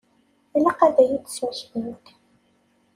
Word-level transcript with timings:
Ilaq 0.57 0.79
ad 0.87 0.97
iyi-d-tesmektimt. 1.03 2.05